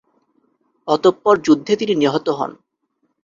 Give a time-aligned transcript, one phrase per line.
[0.87, 2.51] অতঃপর যুদ্ধে তিনি নিহত হন।